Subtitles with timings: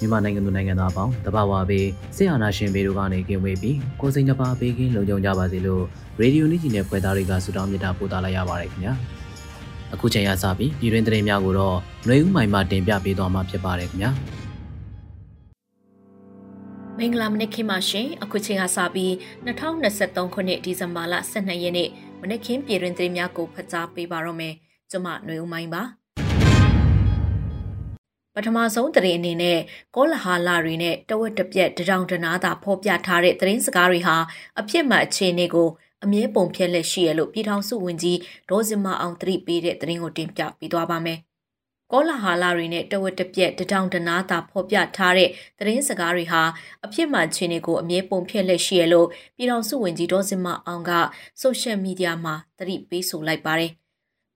[0.00, 5.82] မြန်မာနိုင်ငံသူနိုင်ငံသားအပေါင်းတဘာဝဘေးဆေးအာနာရှင်ဘေးတို့ကနေကင်းဝေးပြီးကိုယ်စိတ်နှပါဘေးကင်းလုံခြုံကြပါစေလို့
[6.20, 8.94] ရေဒီယိုနေ့ကြီးနဲ့ဖွဲ့သားတွေကဆုတောင်းမေတ္တာပို့သလာရပါတယ်ခင်ဗျာ
[9.94, 14.10] အခုချိန်ရစပြီးပြည်တွင်းသတင်းများကိုတော့ຫນွေဦးမိုင်မှတင်ပြပေးသွားမှာဖြစ်ပါတယ်ခင်ဗျာ
[16.98, 19.12] မင်္ဂလာမနက်ခင်းပါရှင်အခုချိန်ကစပြီး
[19.46, 21.88] 2023ခုနှစ်ဒီဇင်ဘာလ12ရက်နေ့
[22.20, 24.54] မနက်ခင်းပြည်တွင်သတင်းများကိုဖတ်ကြားပေးပါတော့မယ်
[24.90, 25.82] ကျွန်မຫນွေဦးမိုင်းပါ
[28.34, 29.58] ပထမဆုံးသတင်းအနေနဲ့
[29.96, 34.16] ကောလဟာလာတွေနဲ့တဝက်တပြက်တရောင်တနာသာဖော်ပြထားတဲ့သတင်းစကားတွေဟာ
[34.60, 35.68] အဖြစ်မှန်အခြေအနေကို
[36.04, 38.18] အမြဲပုံဖြတ်လက်ရှိရလို့ပြည်ထောင်စုဝန်ကြီး
[38.50, 41.18] ဒေါ်စင်မအောင်သတိပေးတဲ့သတင်းကိုတင်ပြပေးသွားပါမယ်။
[41.92, 46.42] ကောလာဟာလာတွေနဲ့တဝက်တပြက်တထောင်တနာတာဖော်ပြထားတဲ့သတင်းစကားတွေဟာ
[46.84, 50.90] အဖြစ်မှန်ချင်းတွေကိုအမြဲပုံဖြတ်လက်ရှိရလို့ပြည်ထောင်စုဝန်ကြီးဒေါ်စင်မအောင်က
[51.40, 53.72] ဆိုရှယ်မီဒီယာမှာသတိပေးဆိုလိုက်ပါတယ်။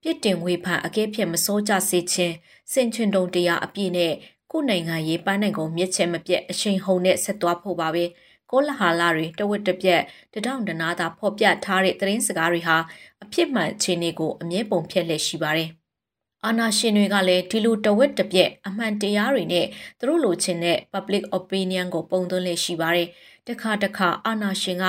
[0.07, 2.35] ပြစ်တင်ဝေဖန်အကဲဖြတ်မစိုးကြစေခြင်း
[2.73, 4.13] စင်ချွင်တုံတရားအပြည့်နဲ့
[4.51, 8.05] ကိုယ်နိုင်ငံရေးပန်းနိုင်ကုန်မြစ်ချဲမပြတ်အချိန်ဟုန်နဲ့ဆက်သွားဖို့ပါပဲ။
[8.51, 10.03] ကောလဟာလာတွေတဝက်တပြက်
[10.33, 12.77] တထောင်တနာတာဖော်ပြထားတဲ့သတင်းစကားတွေဟာ
[13.23, 15.69] အဖြစ်မှန်ခြေနေကိုအမြဲပုံဖြတ်လက်ရှိပါတယ်။
[16.45, 19.67] အာဏာရှင်တွေကလည်းဒီလိုတဝက်တပြက်အမှန်တရားတွေနဲ့
[19.99, 23.09] သူတို့လိုချင်တဲ့ public opinion ကိုပုံသွင်းလက်ရှိပါတယ်။
[23.49, 24.85] တခါတခါအာဏာရှင်က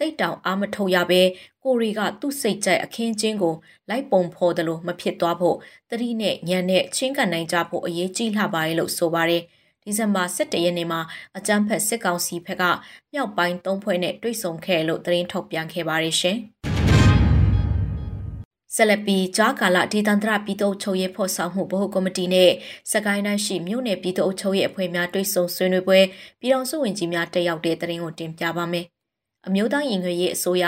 [0.00, 1.22] တိတ်တောင်အာမထုတ်ရပဲ
[1.64, 3.54] ကိုရီကသူ့စိတ်ကြိုက်အခင်းချင်းကို
[3.88, 5.56] လိုက်ပုံဖော်တယ်လို့မဖြစ်သွားဖို့
[5.90, 9.42] တတိနဲ့ညံနဲ့ချင်းကန်နိုင်ကြဖို့အရေးကြီးလှပါတယ်လို့ဆိုပါတယ်။
[9.82, 11.00] ဒီဇင်ဘာ17ရက်နေ့မှာ
[11.36, 12.64] အကြမ်းဖက်စစ်ကောင်စီဘက်က
[13.12, 16.38] မြောက်ပိုင်း၃ဖွဲ့နဲ့တွေ့ဆုံခဲ့လို့သတင်းထုတ်ပြန်ခဲ့ပါတယ်ရှင်။
[18.74, 22.50] ဆက်လက်ပြီးကြားကာလဒေသန္တရပြည်သူ့ချုပ်ရေးဖော်ဆောင်မှုဗဟိုကော်မတီနဲ့
[22.92, 26.00] စကိုင်းတိုင်းရှိမြို့နယ်ပြည်သူ့ချုပ်ရေးအဖွဲ့များတွဲဆုံဆွေးနွေးပွဲ
[26.40, 28.86] ပြည်ထောင်စုဝန်ကြီးများတက်ရောက်တဲ့တဲ့ရင်ကိုတင်ပြပါမယ်။
[29.46, 30.64] အမျိုးသားရင်ခွေရေးအစိုးရ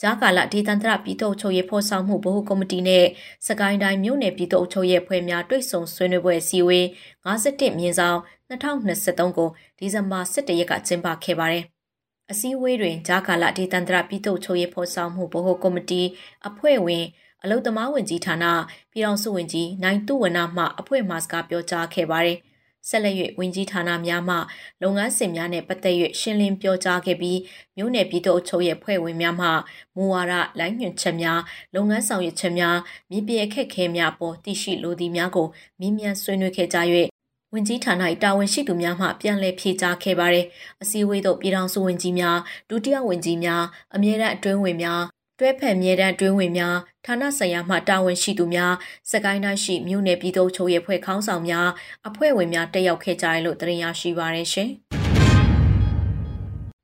[0.00, 3.04] ကြားကာလဒေသန္တရပြည်သူ့ချုပ်ရေးဖော်ဆောင်မှုဗဟိုကော်မတီနဲ့
[3.46, 6.84] စကိုင်းတိုင်းမြို့နယ်ပြည်သူ့ချုပ်ရေးအဖွဲ့များတွဲဆုံဆွေးနွေးပွဲစီဝေး
[7.26, 8.18] 51မြင်းဆောင်
[8.50, 9.48] 2023ကို
[9.78, 11.64] ဒီဇင်ဘာ17ရက်ကကျင်းပခဲ့ပါတယ်။
[12.30, 16.02] အစည်းအဝေးတွင်ဂျာကာလာဒေသန္တရပြည်သူ့ချုပ်ရေးဖော်ဆောင်မှုဗဟိုကော်မတီ
[16.48, 17.04] အဖွဲ့ဝင်
[17.42, 18.44] အလုသမားဝင်ကြီးဌာန
[18.92, 22.38] ပြည်ထောင်စုဝင်ကြီးနိုင်တုဝနမှအဖွဲ့မှစကားပြောကြားခဲ့ပါတယ်။
[22.88, 24.36] ဆက်လက်၍ဝင်ကြီးဌာနများမှ
[24.82, 27.38] လုပ်ငန်းစဉ်များနဲ့ပတ်သက်၍ရှင်းလင်းပြောကြားခဲ့ပြီး
[27.76, 29.48] မြို့နယ်ပြည်သူ့အချုပ်ရဲ့ဖွဲ့ဝင်များမှ
[29.96, 31.40] မူဝါဒလိုင်းညွှန်ချက်များ
[31.74, 32.76] လုပ်ငန်းဆောင်ရွက်ချက်များ
[33.10, 35.46] မြေပြအခက်ခဲများပေါ်တရှိလိုသည်များကို
[35.80, 36.78] မြင်းမြန်ဆွေးနွေးခဲ့ကြ၍
[37.52, 40.46] ဝင်ကြီးဌာန၏တာဝန်ရှိသူများမှပြန်လည်ဖြေကြားခဲ့ပါတယ်။
[40.82, 43.62] အစည်းအဝေးသို့ပြည်ထောင်စုဝင်ကြီးများဒုတိယဝင်ကြီးများ
[43.94, 45.02] အမြဲတမ်းအတွင်းဝင်များ
[45.38, 48.74] တွဲဖက်မြဲတမ်းတွင်းဝင်များဌာနဆိုင်ရာမှတာဝန်ရှိသူများ
[49.10, 51.68] စကိုင်းတိုင်းရှိမြို့နယ်ပြည်သူ့ချုပ်ရဲ့ဖွဲ့ခေါင်းဆောင်များ
[52.08, 54.70] အဖွဲ့ဝင်များတက်ရောက်ခဲ့ကြတယ်လို့သိရရှိပါရရှင်။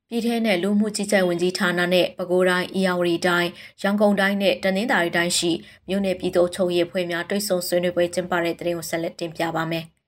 [0.08, 3.48] ပြည်ထနဲ့လူမှုကြီးကြပ်ဝင်ကြီးဌာနနဲ့ပဲခူးတိုင်း၊အေရဝတီတိုင်း၊
[3.82, 5.50] ရန်ကုန်တိုင်းနဲ့တနင်္သာရီတိုင်းရှိ
[5.88, 9.86] မြို့နယ်ပြည်သူ့ချုပ်ရဲ့ဖွဲ့များတွဲဆုံဆွေးနွေးပွဲကျင်းပတဲ့တဲ့ရင်ကိုဆက်လက်တင်ပြပါမယ်။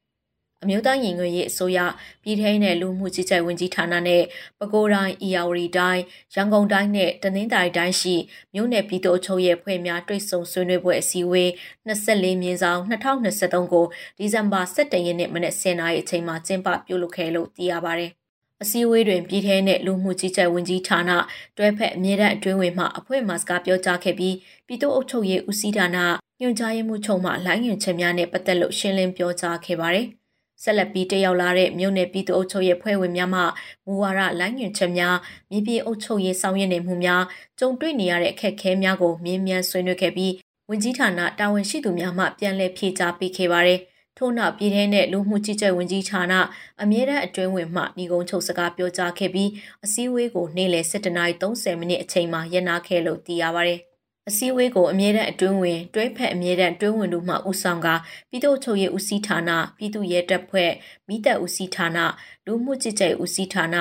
[0.63, 1.79] အမျိုးသားရင်ငွေရေးအစိုးရ
[2.23, 4.23] ပြည်ထောင်နဲ့လူမှုကြီးကြပ်ဝင်ကြီးဌာနနဲ့
[4.59, 6.01] ပဲခူးတိုင်း၊အီယာဝတီတိုင်း၊
[6.35, 8.15] ရန်ကုန်တိုင်းနဲ့တနင်္သာရီတိုင်းရှိ
[8.55, 11.51] မြို့နယ်ပြည်သူ့အချုပ်ရဲ့ဖွဲ့များတွေ့ဆုံဆွေးနွေးပွဲအစည်းအဝေး
[11.89, 13.87] 24မြင်းဆောင်2023ကို
[14.19, 18.11] ဒီဇင်ဘာ17ရက်နေ့မနက်10:00နာရီအချိန်မှာကျင်းပပြုလုပ်ခဲ့လို့သိရပါတယ်။
[18.63, 21.11] အစည်းအဝေးတွင်ပြည်ထဲနဲ့လူမှုကြီးကြပ်ဝင်ကြီးဌာန
[21.59, 24.37] တွဲဖက်အမြဲတမ်းအတွင်းဝင်မှအဖွဲ့မှစကားပြောကြားခဲ့ပြီး
[24.67, 25.99] ပြည်သူ့အုပ်ချုပ်ရေးဦးစီးဌာန
[26.41, 30.09] ညွှန်ကြားရေးမှူးချုပ်မှလိုင်းညွှန်ချက်များနဲ့ပတ်သက်လို့ရှင်းလင်းပြောကြားခဲ့ပါတယ်။
[30.63, 33.43] ဆက်လက်ပြီးတက်ရောက်လာတဲ့မြို့နယ်ပြည်သူ့အုပ်ချုပ်ရေးဖွဲ့ဝင်များမှ
[33.87, 35.17] မူဝါဒလိုင်းညွှန်ချက်များ
[35.51, 37.23] မြေပြည်အုပ်ချုပ်ရေးဆောင်ရွက်နေမှုများ
[37.59, 40.33] ကြုံတွေ့နေရတဲ့အခက်အခဲများကိုမြင်းမြန်ဆွေးနွေးခဲ့ပြီး
[40.71, 43.81] ဝန်ကြီးဌာနတာဝန်ရှိသူများမှပြန်လည်ဖြေကြားပေးခဲ့ပါတယ်။
[44.19, 46.35] ထို့နောက်ပြည်ထောင်တဲ့လူမှုကြီးကြပ်ဝင်ကြီးဌာန
[46.83, 49.51] အမြဲတမ်းအတွင်းဝင်မှညီကုန်းချုပ်စကားပြောကြားခဲ့ပြီး
[49.85, 53.81] အစည်းအဝေးကိုနေ့လယ်7:30မိနစ်အချိန်မှာရပ်နာခဲ့လို့သိရပါတယ်။
[54.29, 57.89] အစည်းအဝေးကိုအမြဲတမ်းအတွင်းဝင်တွဲဖက်အမြဲတမ်းအတွင်းဝင်တို့မှဦးဆောင်က
[58.31, 60.71] ပြည်သူ့ချုပ်ရေးဦးစီးဌာနပြည်သူ့ရဲတပ်ဖွဲ့
[61.09, 61.99] မိသက်ဦးစီးဌာန
[62.47, 63.77] လူမှုจิตကြိုက်ဦးစီးဌာန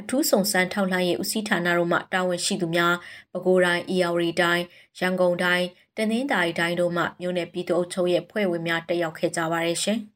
[0.00, 2.94] အထူးဆောင်စမ်းထောက်လှမ်းရေးဦးစီးဌာနတို့မှတာဝန်ရှိသူများ
[3.32, 4.62] ပဲခူးတိုင်း၊အီယာဝတီတိုင်း၊
[5.00, 5.64] ရန်ကုန်တိုင်း၊
[5.96, 10.00] တနင်္သာရီတိုင်းတို့မှမြို့နယ်ပြည်သူ့အုပ်ချုပ်ရေးဖွဲ့ဝင်များတက်ရောက်ခဲ့ကြပါတယ်ရှင်။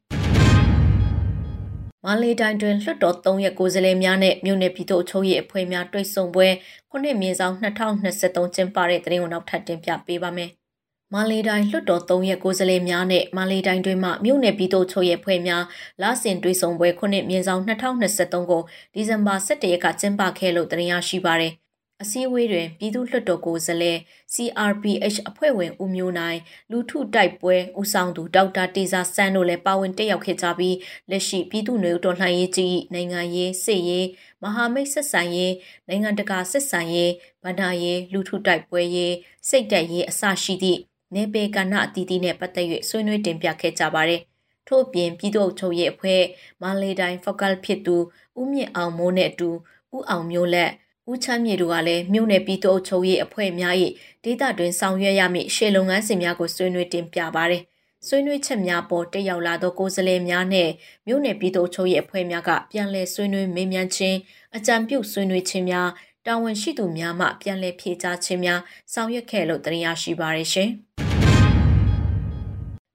[2.04, 6.48] မန္တလေးတိုင်းတွင်လွှတ်တော်3ရက်ကိုယ်စားလှယ်များနဲ့မြို့နယ်ပြည်သူ့အချုပ်ရေးအဖွဲ့များတွေ့ဆုံပွဲ
[6.90, 10.50] ခုနှစ်မြင်းဆောင်2023ကျင်းပတဲ့တဲ့ရင်ကိုနောက်ထပ်တင်ပြပေးပါမယ်။
[11.12, 15.64] မန္တလေးတိုင်းလွှတ်တော်3ရက်ကိုယ်စားလှယ်များနဲ့မန္တလေးတိုင်းတွင်မှမြို့နယ်ပြည်သူ့ချုပ်ရဲ့ဖွဲ့များ
[16.02, 18.62] လာဆင်တွေ့ဆုံပွဲခုနှစ်မြင်းဆောင်2023ကို
[18.94, 21.54] ဒီဇင်ဘာ17ရက်ကကျင်းပခဲ့လို့တင်ရရှိပါရယ်။
[22.02, 23.98] အစည်းအဝေးတွင်ပြည်သူ့လွှတ်တော်ကိုယ်စားလှယ်
[24.34, 26.38] CRPH အဖွဲ့ဝင်ဦးမျိုးနိုင်
[26.70, 30.76] လူထုတိုက်ပွဲဦးဆောင်သူဒေါက်တာတေဇာဆန်းတို့လည်းပါဝင်တက်ရောက်ခဲ့ကြပြီး
[31.10, 34.06] လက်ရှိပြည်သူ့နေဦးတော်လှန်ရေးကြီးနိုင်ငံရေးစစ်ရေး
[34.42, 35.54] မဟာမိတ်ဆက်ဆံရေး
[35.88, 37.12] နိုင်ငံတကာဆက်ဆံရေး
[37.44, 39.14] ဗန္ဒာရေးလူထုတိုက်ပွဲရေး
[39.48, 40.80] စိတ်တက်ရေးအစရှိသည့်
[41.14, 44.20] နေပေကဏ္ဍအသီးသီးနဲ့ပတ်သက်၍ဆွေးနွေးတင်ပြခဲ့ကြပါတယ်
[44.68, 46.22] ထို့ပြင်ပြည်သူ့ချုပ်ရေးအဖွဲ့
[46.62, 47.96] မန္တလေးတိုင်း Focal ဖြစ်သူ
[48.40, 49.50] ဦးမြင့်အောင်မိုးနဲ့အတူ
[49.94, 50.70] ဦးအောင်မျိုးလက်
[51.10, 53.74] ဦးချမ်းမြေတို့ကလည်းမြို့နယ်ပြည်သူ့အုပ်ချုပ်ရေးအဖွဲ့များ၏
[54.24, 57.62] ဒေသတွင်ဆောင်ရွက်ရမည့်ရှေ့လုပ်ငန်းစဉ်များကိုဆွေးနွေးတင်ပြပါသည်
[58.06, 60.68] ဆွေးနွေးချက်များပေါ်တက်ရောက်လာသောကိုယ်စားလှယ်များနဲ့
[61.06, 64.16] မြို့နယ်ပြည်သူ့အုပ်ချုပ်ရေးအဖွဲ့များကပြန်လည်ဆွေးနွေးမေးမြန်းခြင်း
[64.56, 65.88] အကြံပြုဆွေးနွေးခြင်းများ
[66.26, 68.60] တာဝန်ရှိသူများမှပြန်လည်ဖြေကြားခြင်းများ
[68.92, 70.70] ဆောင်ရွက်ခဲ့လို့တင်ရရှိပါရရှင်။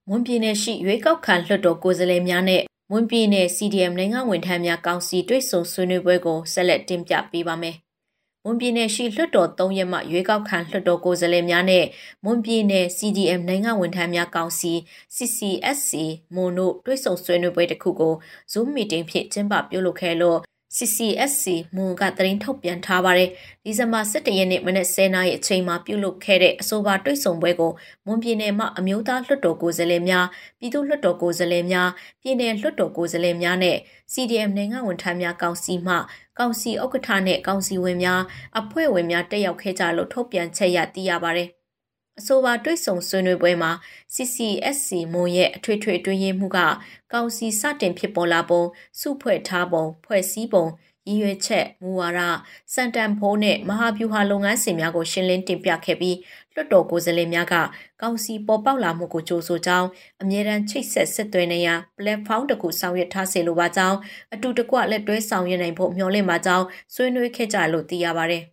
[0.10, 2.62] မွန်ပြည်နယ်ရှိရွေးကောက်ခံလွှတ်တော်ကိုယ်စားလှယ်များနဲ့
[2.92, 7.78] မွန်ပြည်နယ် CDM နိုင်ငံဝန်ထမ်းများကောင်စီတွေ့ဆုံဆွေးနွေးပွဲကိုဆက်လက်တင်ပြပေးပါမယ်
[8.46, 11.86] မွန်ပြည်နယ်ရှိလွှတ်တော်၃ရက်မှရွေးကောက်ခံလွှတ်တော်ကိုယ်စားလှယ်များနဲ့
[12.26, 14.74] မွန်ပြည်နယ် CDM နိုင်ငံဝန်ထမ်းများကောင်စီ
[15.16, 15.92] CCSC
[16.36, 18.14] မွန်တို့တွဲဆုံဆွေးနွေးပွဲတစ်ခုကို
[18.52, 20.40] Zoom meeting ဖြင့်ကျင်းပပြုလုပ်ခဲ့လို့
[20.78, 23.30] CCSC မွန်ကသတင်းထုတ်ပြန်ထားပါတယ်။
[23.64, 27.72] ဒီဇင်ဘာ17ရက်နေ့မနက်10:00နာရီအချိန်မှာပြုလုပ်ခဲ့တဲ့အဆိုပါတွေ့ဆုံပွဲကို
[28.06, 30.26] မွန်ပြည်နယ်မှအမျိုးသားလွှတ်တော်ကိုယ်စားလှယ်များ
[30.60, 31.90] ပြည်သူ့လွှတ်တော်ကိုယ်စားလှယ်များ
[32.22, 33.78] ပြည်내လွှတ်တော်ကိုယ်စားလှယ်များနဲ့
[34.14, 35.96] CDM နိုင်ငံဝန်ထမ်းများကောင်စီမှ
[36.40, 38.22] ကောင်စီဥက္ကဋ္ဌနဲ့ကောင်စီဝင်များ
[38.60, 41.50] အဖွဲ့ဝင်များတက်ရောက်ခဲ့ကြလို့ထုတ်ပြန်ချက်ရသိရပါတယ်။
[42.20, 43.72] အဆိုပါတွေ့ဆုံဆွေးနွေးပွဲမှာ
[44.14, 46.60] CCSC မွန်ရဲ့အထွေထွေတွင်းရေးမှုက
[47.14, 48.64] ကောင်စီစတင်ဖြစ်ပေါ်လာပုံ
[49.00, 50.66] စုဖွဲ့ထားပုံဖွဲ့စည်းပုံ
[51.08, 52.22] ရည်ရွယ်ချက်မူဝါဒ
[52.74, 56.18] စံတန်ဖိုးနဲ့မဟာဗျူဟာလုပ်ငန်းစဉ်များကိုရှင်းလင်းတင်ပြခဲ့ပြီး
[56.54, 57.56] လွှတ်တော်ကိုယ်စားလှယ်များက
[58.02, 59.88] ကောင်စီပေါ်ပေါက်လာမှုကိုကြိုးဆိုကြောင်း
[60.22, 63.98] အမြဲတမ်းချိတ်ဆက်ဆက်သွယ်နေရန် platform တစ်ခုဆောင်ရွက်ထားစေလိုပါကြောင်း
[64.34, 68.44] အတူတကွလက်တွဲဆောင်ရွက်နိုင်ဖို့မျှော်လင့်ပါကြောင်းဆွေးနွေးခဲ့ကြလို့သိရပါတယ်။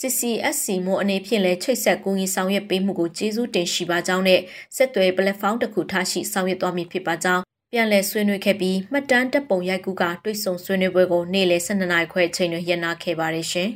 [0.00, 4.40] CCSC မို့အနေဖြင့်လဲချိတ်ဆက်ကူညီဆောင်ရွက်ပေးမှုကိုကျေးဇူးတင်ရှိပါကြောင်းနဲ့
[4.76, 13.68] ဆက်သွယ် platform တစ်ခုထားရှိဆောင်ရွက်သွားမည်ဖြစ်ပါကြောင်းပြန်လည်ဆွေးနွေးခဲ့ပြီးမှတ်တမ်းတပ်ပုံရိုက်ကူးကတွေ့ဆုံဆွေးနွေးပွဲကိုနေ့လယ်12နာရီခွဲအချိန်တွင်ရပ်နာခဲ့ပါတယ်ရှင်။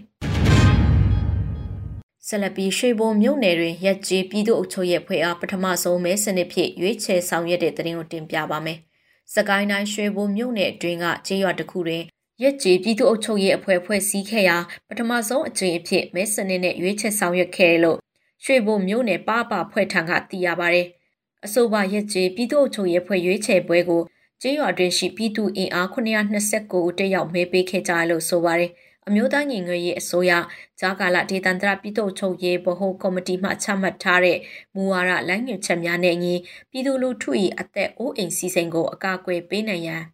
[2.26, 8.78] ဆလပီရွှေဘုံမြို့နယ်တွင်ရက်ကြီးပြည်သူ့အုပ်ချုပ်ရေးဖွဲ့အားပထမဆုံးမဲစနစ်ဖြင့်ရွေးချယ်ဆောင်ရွက်တဲ့သတင်းကိုတင်ပြပါမယ်။
[9.34, 12.04] စကိုင်းတိုင်းရွှေဘုံမြို့နယ်အတွင်းကကျေးရွာတစ်ခုတွင်
[12.42, 14.56] ရက်ကျေပြည်သူ့အုပ်ချုပ်ရေးအဖွဲ့ဖွဲ့စည်းခဲ့ရာ
[14.88, 17.98] ပထမဆုံးအကြိမ်အဖြစ်မဲစနစ်နဲ့ရွေးချယ်ဆောင်ရွက်ခဲ့လို့
[18.44, 20.80] ရွှေဘုံမြို့နယ်ပပဖွဲ့ထံကသိရပါဗျ။
[21.44, 24.02] အဆိုပါရက်ကျေပြည်သူ့အုပ်ချုပ်ရေးအဖွဲ့ရွေးချယ်ပွဲကို
[24.42, 28.70] ကျေးရွာတွင်ရှိပြည်သူအင်အား929ဦးတက်ရောက်မဲပေးခဲ့ကြလို့ဆိုပါတယ်။
[29.08, 30.32] အမျိုးသားညီညွတ်ရေးအစိုးရ
[30.80, 34.38] ဂျာကာလာဒေသန္တရပြည်သူ့ချုပ်ရေးဗဟိုကော်မတီမှချမှတ်ထားတဲ့
[34.74, 36.34] မူဝါဒလမ်းညွှန်ချက်များနဲ့အညီ
[36.70, 40.04] ပြည်သူလူထု၏အသက်အိုးအိမ်စီစဉ်ကိုအကာအကွယ်ပေးနိုင်ရန်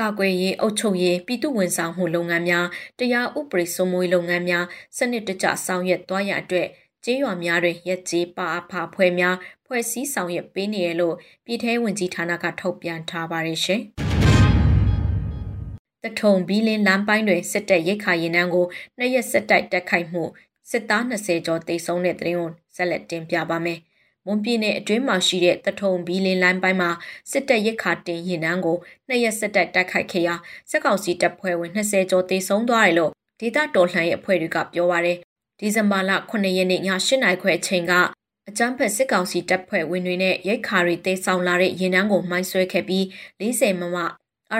[0.00, 2.66] ကာကွယ်ရေးအုပ်ချုပ်ရေးပြည်သူ့ဝန်ဆောင်မှုလုပ်ငန်းများ
[2.98, 4.64] တရားဥပဒေစိုးမိုးရေးလုပ်ငန်းများ
[4.98, 6.68] စနစ်တကျဆောင်ရွက်သွားရအတွက်
[7.04, 9.36] ကျေးရွာများတွင်ရက်ကျေးပါအဖဖွဲ့များ
[9.66, 13.80] ဖွဲ့စည်းဆောင်ရွက်ပေးနေရလို့ပြည်ထရေးဝန်ကြီးဌာနကထုတ်ပြန်ထားပါတယ်ရှင်။
[16.02, 18.66] တထုံဘီလင်းလမ်းပိုင်းတွင်စစ်တပ်ရိတ်ခါရင်နှန်းကို
[18.98, 20.24] နှစ်ရက်စစ်တိုက်တက်ခိုက်မှု
[20.70, 23.80] စစ်သား20ကျော်တိတ်ဆုံးတဲ့တဲ့ရင်ကိုဆက်လက်တင်ပြပါမယ်။
[24.26, 26.90] မွန်ပြည်နယ်အတွင်းမှာရှိတဲ့တထုံဘီလင်းလိုင်းပိုင်းမှာ
[27.30, 28.76] စစ်တပ်ရစ်ခါတင်ရင်နှန်းကို
[29.08, 30.34] နှစ်ရက်စစ်တပ်တိုက်ခိုက်ခဲ့ရာ
[30.70, 35.18] စက်ကောင်စီတပ်ဖွဲ့ဝင်20ကျော်သေဆုံးသွားတယ်လို့ဒေသတော်လှန်ရေးအဖွဲ့တွေကပြောပါရယ်
[35.60, 37.92] ဒီဇင်ဘာလ9ရက်နေ့ည8နာရီခွဲအချိန်က
[38.48, 43.04] အကြမ်းဖက်စစ်ကောင်စီတပ်ဖွဲ့ဝင်တွေနဲ့ရိတ်ခါတွေတေဆောင်လာတဲ့ရင်နှန်းကိုမိုင်းဆွဲခဲ့ပြီး
[43.40, 43.96] 40မမ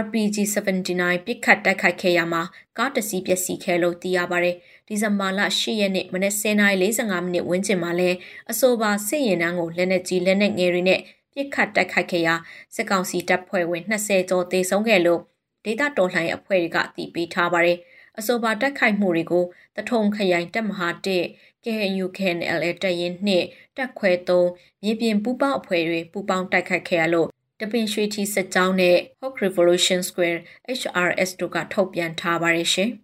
[0.01, 2.43] RPG 79ပစ်ခတ်တိုက်ခိုက်ခဲ့ရမှာ
[2.79, 4.57] ကားတစ်စီးပျက်စီးခဲ့လို့သိရပါတယ်။
[4.89, 8.11] ဒီဇင်ဘာလ10ရက်နေ့မနက်10:45မိနစ်ဝန်းကျင်မှာလဲ
[8.51, 11.01] အဆိုပါစစ်ရင်တန်းကိုလက်နက်ကြီးလက်နက်ငယ်တွေနဲ့
[11.33, 12.35] ပစ်ခတ်တိုက်ခိုက်ခဲ့ရာ
[12.75, 15.21] စစ်ကောင်စီတပ်ဖွဲ့ဝင်20ကျော်သေဆုံးခဲ့လို့
[15.65, 17.79] ဒေသတော်လှန်ရေးအဖွဲ့တွေကတည်ပြီးထားပါတယ်။
[18.19, 19.45] အဆိုပါတိုက်ခိုက်မှုတွေကို
[19.77, 20.89] တထုံခရိုင်တပ်မဟာ
[21.27, 23.47] 1 KNU KNL တပ်ရင်းနှင့်
[23.77, 27.29] တပ်ခွဲ3မြေပြင်ပူးပေါင်းအဖွဲ့တွေပူးပေါင်းတိုက်ခိုက်ခဲ့ရလို့
[27.61, 30.41] တပင်ရွှေထီစစ်ကြောင်းနဲ့ Hawk Revolution Square
[30.79, 32.91] HRS တို့ကထုတ်ပြန်ထားပါတယ်ရှင်။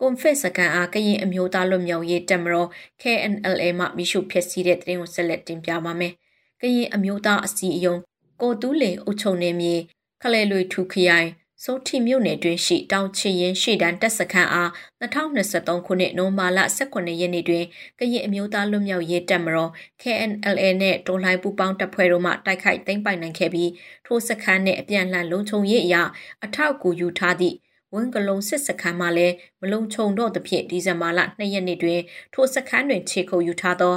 [0.00, 2.68] ကွန်ဖက်စကန်အားကရင်အမျိုးသားလွတ်မြောက်ရေးတပ်မတော်
[3.02, 6.12] KNLA မှမိရှုဖြစ်စီတဲ့တရင်ကိုဆက်လက်တင်ပြပါမယ်။
[6.60, 8.00] ကရင်အမျိုးသားအစည်းအရုံး
[8.40, 9.74] ကိုတူးလင်အုပ်ချုပ်နေမြေ
[10.22, 11.28] ခလဲလွေထူခရိုင်
[11.66, 17.64] စိုးထီမြို့နယ်တွင်ရှိတောင်ချီရင်ရှေ့တန်းတပ်စခန်းအား2023ခုနှစ်နိုမာလ18ရက်နေ့တွင်
[17.98, 19.70] ကရင်အမျိုးသားလွတ်မြောက်ရေးတပ်မတော်
[20.02, 23.70] KNLA နှင့်တော်လှန်ပူးပေါင်းတပ်ဖွဲ့တို့မှတိုက်ခိုက်သိမ်းပိုက်နိုင်ခဲ့ပြီး
[24.06, 26.02] ထိုစခန်းနှင့်အပြန်အလှန်လုံခြုံရေးအရာ
[26.44, 27.56] အထောက်အကူယူထားသည့်
[27.94, 32.00] ဝင်းကလုံးစစ်စခန်းမှလည်းမလုံခြုံတော့သဖြင့်ဒီဇင်ဘာလ2ရက်နေ့တွင်
[32.34, 33.94] ထိုစခန်းတွင်ခြေခုပ်ယူထားသော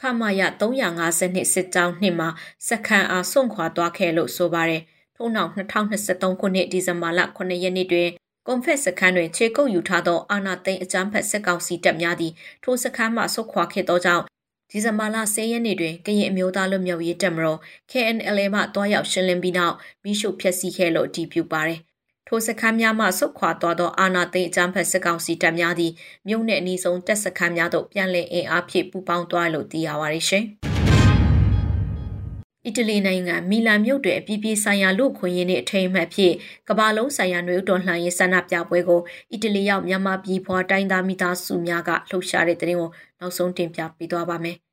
[0.00, 2.26] ခမာယ352စစ်ကြောင်းနှင့်မှ
[2.68, 4.84] စခန်းအားစွန့်ခွာသွားခဲ့လို့ဆိုပါတယ်။
[5.16, 8.08] ထို့နောက်2023ခုနှစ်ဒီဇင်ဘာလ9ရက်နေ့တွင်
[8.46, 12.32] ကွန်ဖက်စခန်းတွင်ခြေကုပ်ယူထားသောအာနာသိန်းအကြမ်းဖက်စစ်ကောင်စီတပ်များသည်
[12.64, 14.24] ထိုစခန်းမှဆုတ်ခွာခဲ့သောကြောင့်
[14.70, 17.58] ဒီဇင်ဘာလ10ရက်နေ့တွင်ကရင်အမျိုးသားလွတ်မြောက်ရေးတပ်မတော်
[17.90, 21.80] KNLA မှတွားရောက်ရှင်းလင်းပြီးနောက်မိရှုဖျက်ဆီးခဲ့လို့အတည်ပြုပါတယ်။
[22.28, 25.92] ထိုစခန်းများမှဆုတ်ခွာသွားသောအာနာသိန်းအကြမ်းဖက်စစ်ကောင်စီတပ်များသည်
[26.28, 30.46] မြို့နယ်အနီးဆုံးတပ်စခန်းများသို့ပြန်လည်အင်အားဖြည့်ပူးပေါင်းသွားလို့သိရပါတယ်ရှင်။
[32.68, 36.34] အီတလီနိုင်ငံမီလန်မြို့တွင်အပြည်ပြည်ဆိုင်ရာလူခွင့်ရင်းနှင့်အထိမ်းအမှတ်ဖြင့်
[36.68, 39.00] ကမ္ဘာလုံးဆိုင်ရာနှွေဦးတော်လှန်ရေးဆန္ဒပြပွဲကို
[39.32, 44.56] အီတလီရောက်မြန်မာပြည်ဖွာတိုင်းသားမိသားစုများကလှုပ်ရှားတဲ့တဲ့ရင်ကိုနောက်ဆုံးတင်ပြပေးသွားပါမယ်။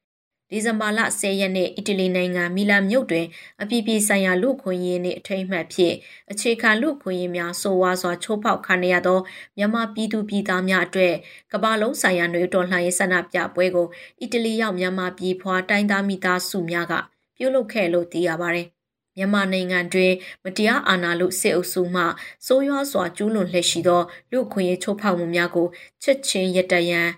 [0.49, 3.25] ဒီဇင်ဘာလ10ရက်နေ့အီတလီနိုင်ငံမီလန်မြို့တွင်
[3.61, 5.95] အပြည်ပြည်ဆိုင်ရာလူခွင့်ရင်းနှင့်အထိမ်းအမှတ်ဖြင့်
[6.31, 9.19] အခြေခံလူခွင့်ရင်းများဆိုဝါစွာချိုးဖောက်ခံရသော
[9.57, 11.15] မြန်မာပြည်သူပြည်သားများအတွက်
[11.53, 13.87] ကမ္ဘာလုံးဆိုင်ရာနှွေဦးတော်လှန်ရေးဆန္ဒပြပွဲကို
[14.21, 16.95] အီတလီရောက်မြန်မာပြည်ဖွာတိုင်းသားမိသားစုများက
[17.37, 18.67] ပြုလုပ်ခဲ့လို့သိရပါတယ်။
[19.17, 20.13] မြန်မာနိုင်ငံတွင်
[20.43, 22.03] မတရားအာဏာလို့စစ်အုပ်စုမှ
[22.45, 25.67] စိုးရွားစွာကျူးလွန်လှည့်ရှိသောလူခွင့်ရေးချိုးဖောက်မှုများကို
[26.03, 27.09] ချက်ချင်းရတရန်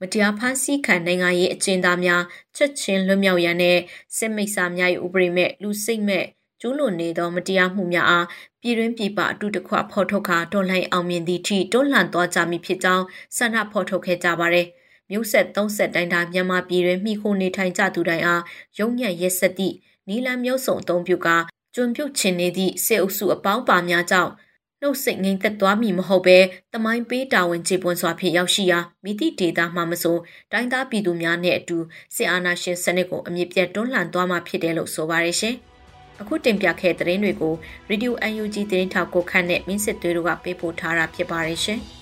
[0.00, 2.22] မတရားဖမ်းဆီးခံနိုင်ငံရေးအကျဉ်းသားများ
[2.56, 3.78] ချက်ချင်းလွတ်မြောက်ရန်နဲ့
[4.16, 6.24] စစ်မိတ်ဆာများ၏ဥပဒေမဲ့လူစိတ်မဲ့
[6.60, 8.26] ကျူးလွန်နေသောမတရားမှုများအား
[8.60, 13.04] ပြည်တွင်းပြည်ပအတူတကွဖော်ထုတ်ခါတော်လှန်အောင်မြင်သည့်ထိတွန်းလှန်သွားကြမည်ဖြစ်ကြောင်း
[13.36, 14.68] ဆန္ဒဖော်ထုတ်ခဲ့ကြပါသည်။
[15.10, 18.42] မျိုးဆက်သုံးဆက်တိုင်းသာမြန်မာပြည်တွင်မိခိုနေထိုင်ကြသူတိုင်းအား
[18.78, 19.74] ရုံညံ့ရက်ဆက်သည့်
[20.08, 21.28] နီလန်မျိုးစုံအုံပြုက
[21.74, 24.32] ကျွံပြုတ်ချင်နေသည့်စေအုပ်စုအပေါင်းပါများကြောင့်
[24.80, 26.38] နှုတ်ဆက်ငိမ့်သက်သွားမည်မဟုတ်ပဲ
[26.72, 30.16] တမိုင်းပေးတာဝန်ခြေပွန်စွာဖြင့်ရောက်ရှိရာမိတိဒေတာမှမဆို
[30.52, 31.78] တိုင်းသားပြည်သူများနဲ့အတူ
[32.14, 35.54] စစ်အာဏာရှင်စနစ်ကိုအမြင့်ပြတ်တွန်းလှန်သွားမှာဖြစ်တယ်လို့ဆိုပါရရှင်။
[36.20, 37.54] အခုတင်ပြခဲ့တဲ့သတင်းတွေကို
[37.90, 38.12] Radio
[38.42, 41.80] UNG သတင်းထောက်ကိုခန့်နဲ့မင်းစစ်သွေးတို့ကပေးပို့ထားတာဖြစ်ပါရရှင်။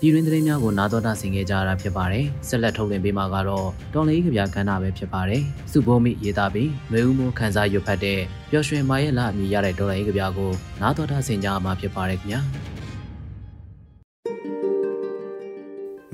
[0.00, 10.50] ပြည်တွင်းသတင်းများကိုနားတော်တာဆင်ခဲ့ကြရတာဖြစ်ပါတယ်။ဆက်လက်ထုတ်လွှင့်ပေးမှာကတော့တော်လေးကြပြကဏ္ဍပဲဖြစ်ပါတယ်။စုဘုံမိရေးသားပြီးနှွေဦးမိုးခန်းစားရွတ်ဖတ်တဲ့ပျော်ရွှင်မာရဲ့လအမည်ရတဲ့တော်လေးကြပြကို
[10.80, 12.40] နားတော်တာဆင်ကြမှာဖြစ်ပါတယ်ခင်ဗျာ။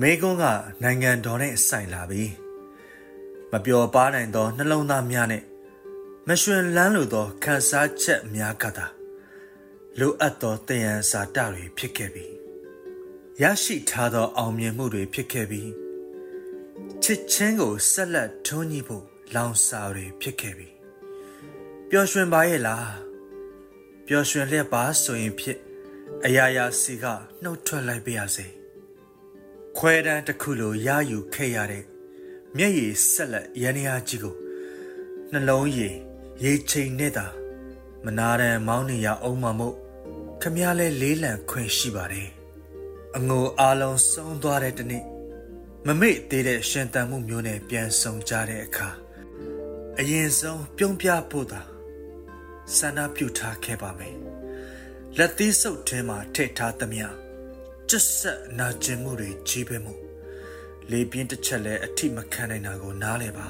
[0.01, 0.45] မေကွန်းက
[0.83, 2.23] နိုင်ငံတော်နဲ့ဆိုင်လာပြီ။
[3.53, 5.43] မပျော်ပါနိုင်သောနှလုံးသားများနဲ့
[6.29, 8.87] မရွှင်လန်းလိုသောခန်းစားချက်များကသာ
[9.99, 12.34] လိုအပ်သောတယံစာတတွေဖြစ်ခဲ့ပြီ
[13.43, 15.71] ရရှိထားသောအောင်မြင်မှုတွေဖြစ်ခဲ့ပြီး
[17.03, 20.69] ချစ်ချင်းကိုဆက်လက်ထွန်းညှိဖို့လောင်စာတွေဖြစ်ခဲ့ပြီ
[21.89, 22.93] ပျော်ရွှင်ပါရဲ့လား
[24.07, 25.59] ပျော်ရွှင်လျက်ပါဆိုရင်ဖြစ်
[26.25, 27.05] အရာရာစီက
[27.43, 28.47] နှုတ်ထွက်လိုက်ပါရစေ
[29.77, 31.85] ခွဲတန်းတစ်ခုလိုရယူခဲ့ရတဲ့
[32.57, 34.35] မျက်ရည်ဆက်လက်ရန်ရာကြီးကို
[35.33, 35.95] နှလုံးရည်
[36.45, 37.27] ရေချိန်နဲ့သာ
[38.05, 39.77] မနာရန်မောင်းနေရအောင်မမို့
[40.41, 42.31] ခမရလဲလေးလံခွင့်ရှိပါတယ်
[43.17, 45.05] အငိုအားလုံးဆုံးသွားတဲ့တနေ့
[45.87, 48.89] မမေ့သေးတဲ့ရှင်တန်မှုမျိုးနဲ့ပြန်ဆုံကြတဲ့အခါ
[49.99, 51.63] အရင်ဆုံးပြုံးပြဖို့သာ
[52.77, 54.17] ဆန္ဒပြုထားခဲ့ပါမယ်
[55.19, 57.07] လက်သီးစုပ်ထဲမှာထည့်ထားသမျှ
[57.89, 59.95] ကျက်ဆက်နာကျင်မှုတွေကြီးပဲမှု
[60.91, 63.49] လေပြင်းတစ်ချက်လဲအထိမခံနိုင်တာကိုနားလဲပါ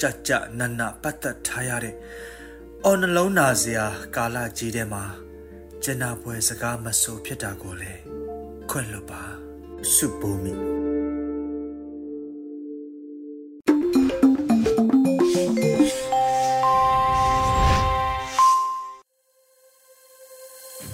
[0.00, 1.94] ကြကြနနပတ်သက်ထားရတဲ့
[2.84, 5.04] အော်နှလုံးနာစရာကာလကြီးထဲမှာ
[5.82, 8.01] ကျင်နာပွဲစကားမဆိုဖြစ်တာကိုလည်း
[8.74, 9.22] ခွင့်လွတ်ပါ
[9.94, 10.52] စုပိုးမိ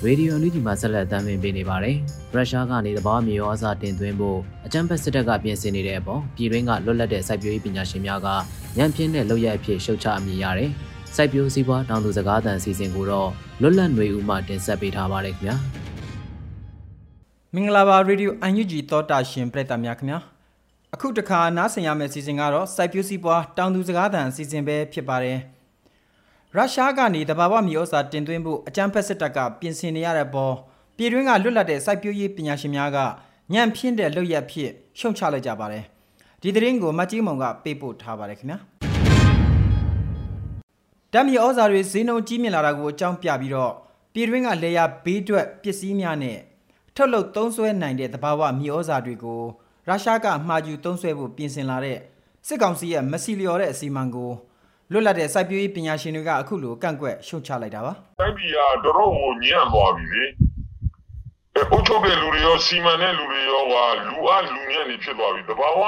[0.03, 1.97] ရေဒီယိုအန်ယူဂျီမှာဆက်လက်အသံပေးနေပါတယ်။
[2.35, 8.29] ရုရှားကနေသဘာဝမြေရောအစားတင်သွင်းဖို့အကြမ်းဖက်စစ်တပ်ကပြင်ဆင်နေတဲ့အပေါ်ပြည်တွင်းကလွတ်လပ်တဲ့စိုက်ပျိုးရေးပညာရှင်များက
[8.77, 10.71] ညံပြင်းတဲ့လုပ်ရအဖြစ်ရှုတ်ချအမြင်ရတယ်။
[11.15, 13.31] စိုက်ပျိုးစည်းပွားတောင်သူစကားသံအစီအစဉ်ကိုတော့
[13.61, 15.57] လွတ်လပ်ຫນွေဦးမှတင်ဆက်ပေးထားပါတယ်ခင်ဗျာ။
[17.55, 20.19] မင်္ဂလာပါရေဒီယို UNG သောတာရှင်ပရိသတ်များခင်ဗျာ
[20.95, 25.39] အခုတခါနားဆင်ရမယ့်စီစဉ်ကတော့စိုက်ပျိုးစီးပွားတောင်သူစကားသံစီစဉ်ပဲဖြစ်ပါတယ်
[26.55, 30.55] ရုရှားကနေတဘာဝမြေဩစာတင်သွင်းဖို့အကြမ်းဖက်စစ်တပ်ကပြင်ဆင်နေရတဲ့ပေါ်
[30.97, 32.99] ပြည်တွင်းကလွတ်လပ်တဲ့စိုက်ပျိုးရေးပညာရှင်များက
[33.53, 35.85] ညံ့ဖျင်းတဲ့လုပ်ရက်ဖြစ်ရှုံချလိုက်ကြပါတယ်
[36.43, 38.59] ဒီသတင်းကိုမတ်ကြီးမုံကပေးပို့ထားပါတယ်ခင်ဗျာ
[41.13, 43.73] ဓာတ်မြေဩစာတွေဈေးနှုန်းကြီးမြင့်လာတာကိုအကြောင်းပြပြီးတော့
[44.13, 46.39] ပြည်တွင်းကလေယာဘေးအတွက်ပစ္စည်းများနဲ့
[47.01, 49.43] ထုတ်လုပ်သုံးစွဲနိုင်တဲ့သဘာဝမြေဩဇာတွေကို
[49.89, 51.99] ရုရှားကမှာယူသုံးစွဲဖို့ပြင်ဆင်လာတဲ့
[52.47, 54.31] စစ်ကောင်စီရဲ့မစီလျော်တဲ့အစီအမံကို
[54.93, 60.25] လွတ်လပ်တဲ့စိုက်ပျိုးရေးပညာရှင်တွေကအခုလိုကန့်ကွက်ရှုတ်ချလိုက်တာပါ။တိုက်ပြည်ကတော်တော်ကိုညံ့သွားပြီလေ။
[61.57, 63.75] အဲအုပ်ချုပ်တဲ့လူတွေရောစီမံတဲ့လူတွေရောက
[64.07, 65.83] လူအလူညံ့နေဖြစ်သွားပြီ။တဘာဝ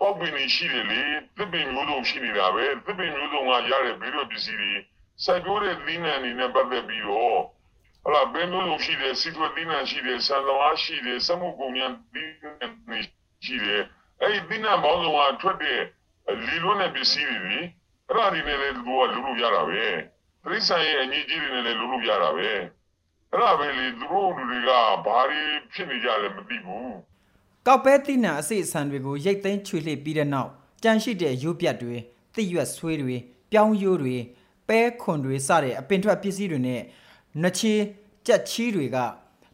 [0.00, 1.00] ပေါက်ပင်နေရှိတယ်လေ။
[1.36, 4.72] သစ်ပင်မျိုးစုံရှိနေတာပဲ။သစ်ပင်မျိုးစုံကရတဲ့ဗီဒီယိုပစ္စည်းတွေ
[5.24, 7.40] စိုက်ပျိုးတဲ့လင်းနံနေနဲ့ပတ်သက်ပြီးတော့
[8.02, 12.32] ဟုတ်လားဘင်းလုံးရှိတယ်စီသွေးသီးနှံရှိတယ်ဆန်သမားရှိတယ်စက်မှုကုန်ရန်သီး
[12.88, 12.98] နှံ
[13.44, 13.82] ရှိတယ်
[14.20, 15.80] အဲ့ဒီသီးနှံပေါင်းစုံကထွက်တဲ့
[16.46, 17.58] လီလွန်းတဲ့ပစ္စည်းတွေ
[18.08, 19.84] အဲ့ဒါတွေနဲ့လည်းသူကလူလို့ရတာပဲ
[20.44, 22.48] ပြိဿရဲ့အညီကြီးတွေနဲ့လည်းလူလို့ရတာပဲ
[23.32, 24.70] အဲ့ဒါပဲလေသူတို့လူတွေက
[25.06, 25.42] ဘာတွေ
[25.72, 26.94] ဖြစ်နေကြလဲမသိဘူး
[27.66, 30.50] ကောက်ပဲသီးနှံအစိအဆန်တွေကိုရိတ်သိမ်းချွေလှစ်ပြီးတဲ့နောက်
[30.82, 31.96] ကြန့်ရှိတဲ့ရိုးပြတ်တွေ
[32.34, 33.16] တိရွက်ဆွေးတွေ
[33.52, 34.16] ပြောင်းရိုးတွေ
[34.68, 36.82] ပဲခွန်တွေစတဲ့အပင်ထွက်ပစ္စည်းတွေနဲ့
[37.42, 37.74] နှချေ
[38.26, 38.96] ကြက်ချီးတွေက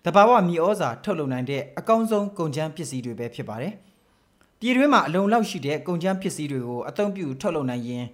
[0.04, 3.72] တဘာဝမြေဩဇာထုတ်လုပ်နိုင်တဲ့အကောင်းဆုံးကုန်ချမ်းပစ္စည်းတွေပဲဖြစ်ပါတယ်။
[4.60, 8.04] ပြည်တွင်းမှာအလုံလောက်ရှိတဲ့ကုန်ချမ်းပစ္စည်းတွေကိုအသုံးပြုထုတ်လုပ်နိုင်ရင်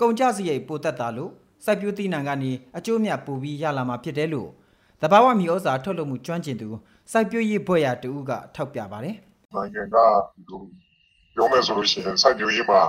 [0.00, 1.30] ကုန်ကျစရိတ်ပိုသက်သာလို့
[1.64, 4.50] စိုက်ပျိုးသီးနှံကနေအကျိုးမြတ်ပိုပြီးရလာမှာဖြစ်တယ်လို့
[5.02, 6.68] တဘာဝမြေဩဇာထုတ်လုပ်မှုကျွမ်းကျင်သူ
[7.12, 9.16] စိုက်ပျိုးရေးဘွဲ့ရတူကထောက်ပြပါတယ်။
[9.54, 9.96] နိုင်ငံက
[11.34, 12.80] ပြောမယ်ဆိုလို့ရှိရင်စိုက်ပျိုးရေးမှာ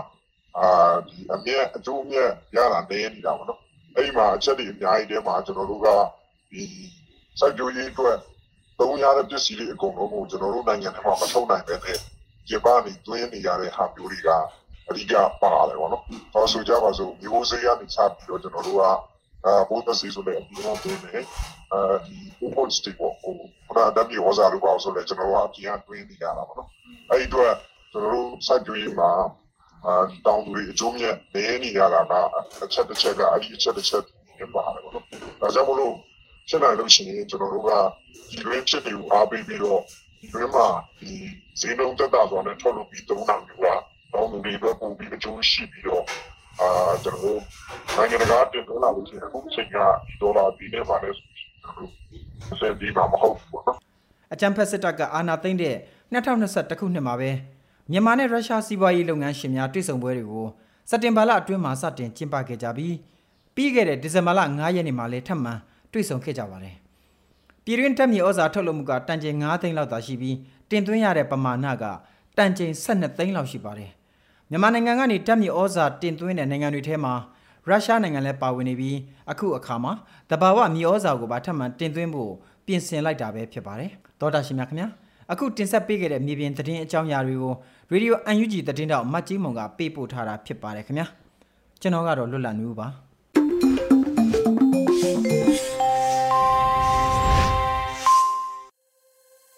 [0.58, 0.68] အာ
[1.08, 3.60] ဒီအမြတ်အကျိုးမြတ်ရတာတည်နေတာပေါ့နော်
[3.98, 5.88] အဲ့မှာအချက်တွေအများကြီးတဲမှာကျွန်တော်တို့က
[6.52, 6.64] ဒီ
[7.40, 8.18] စိုက်ပျိုးရေးအတွက်
[8.80, 11.98] သုံးရတဲ့ပစ္စည်းတွေအကုန်လုံးကိုကျွန်တော်တို့နိုင်ငံထဲမှာမထုတ်နိုင်ပဲနဲ့
[12.50, 14.30] ဂျပန်တွေတွင်းနေရတဲ့ဟာမျိုးတွေက
[14.90, 18.82] အဓိကပါတယ်ပေါ့နော်။ဒါဆိုကြပါစို့မျိုးစေးရနေချပြီးတော့ကျွန်တော်တို့က
[19.46, 21.24] အာဘုဒ္ဓစီဆိုတဲ့အပြင်အပြင်နဲ့
[21.74, 23.12] အာဒီ open stick ကို
[23.68, 26.70] ပရာဒမီဟောစာလို့ပါဆိုလဲကျွန်တော်တို့ကအပြင်အတွင်းနေရတာပေါ့နော်။
[27.10, 27.46] အဲ့ဒီတော့
[27.92, 29.10] ကျွန်တော်တို့စိုက်ပျိုးရေးမှာ
[29.88, 32.14] အဲဒီတောင်သူတွေအကျိုးမြတ်နေနေရတာက
[32.64, 34.04] အချက်တစ်ချက်ကအဲ့ဒီအချက်တစ်ချက်
[34.38, 35.06] ဖြစ်ပါတယ်ပေါ့နော်။
[35.42, 35.94] ဒါကြောင့်မလို့
[36.50, 37.72] ဖြစ်နိုင်လို့ရှိရင်ကျွန်တော်တို့က
[38.30, 39.82] ဒီရင်းဖြစ်တွေကိုအားပေးပြီးတော့
[40.22, 40.68] ဒီရင်းမှာ
[41.00, 41.12] ဒီ
[41.60, 43.68] ဈေးနှုန်းတက်တာဆိုတော့ထုတ်လုပ်ပြီးသုံးတာမျိုးက
[44.14, 46.04] တောင်သူတွေပဲပုံပြီးအကျိုးရှိပြီးတော့
[46.62, 46.70] အာ
[47.04, 47.42] ကျွန်တော်
[47.96, 49.78] နိုင်ငံတကာတင်သွင်းလာလို့ရှိရင်အခုချိန်က
[50.22, 51.28] ဒေါ်လာပြီးနေပါတယ်ဆို
[51.66, 53.78] တော့စက်ဒီမှာမဟုတ်ဘူးပေါ့နော်။
[54.34, 55.76] အချမ်းဖက်စစ်တပ်ကအာဏာသိမ်းတဲ့
[56.14, 57.32] 2021ခုနှစ်မှာပဲ
[57.92, 60.48] မြန်မာနဲ့ရုရှားစီးပွားရေးလုပ်ငန်းရှင်များတွေ့ဆုံပွဲတွေကို
[60.90, 62.96] စက်တင်ဘာလအတွင်းမှာစတင်ကျင်းပခဲ့ကြပြီး
[63.56, 65.54] ပြီးခဲ့တဲ့ဒီဇင်ဘာလ9ရက်နေ့မှာလည်းထပ်မံ
[65.92, 66.76] တွေ့ဆုံခဲ့ကြပါတယ်။
[67.64, 70.36] ပြည်တွင်းတက်မြေဩဇာထုတ်လုပ်မှုကတန်ချိန်9သိန်းလောက်သာရှိပြီး
[70.70, 71.86] တင်သွင်းရတဲ့ပမာဏက
[72.38, 73.92] တန်ချိန်12သိန်းလောက်ရှိပါတယ်။
[74.50, 77.14] မြန်မာနိုင်ငံကနေတက်မြေဩဇာတင်သွင်းတဲ့နိုင်ငံတွေထဲမှာ
[77.68, 78.98] ရုရှားနိုင်ငံလည်းပါဝင်နေပြီး
[79.32, 79.94] အခုအခါမှာ
[80.30, 82.32] တဘာဝမြေဩဇာကိုပါထပ်မံတင်သွင်းဖို့
[82.66, 84.90] ပြင်ဆင်လိုက်တာပဲဖြစ်ပါတယ်။ဒေါက်တာရှင်များခင်ဗျာ
[85.32, 87.54] အခုတင်ဆက်ပေးခဲ့တဲ့မြေပြင်သတင်းအကြောင်းအရာတွေကို
[87.92, 91.08] ရေဒီယို UNG သတင်းတောက်မတ်ကြီးမုံကပေးပို့ထားတာဖြစ်ပါတယ်ခင်ဗျာ
[91.82, 92.88] ကျွန်တော်ကတော့လွတ်လပ်နေဦးပါ